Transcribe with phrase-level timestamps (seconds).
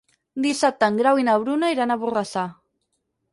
[0.45, 2.47] Dissabte en Grau i na Bruna iran a Borrassà.